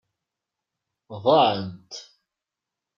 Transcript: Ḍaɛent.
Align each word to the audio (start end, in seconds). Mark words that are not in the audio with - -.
Ḍaɛent. 1.23 1.91